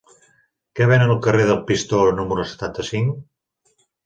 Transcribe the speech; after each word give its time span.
Què 0.79 0.87
venen 0.91 1.13
al 1.15 1.19
carrer 1.27 1.45
del 1.49 1.59
Pistó 1.67 2.01
número 2.21 2.47
setanta-cinc? 2.55 3.23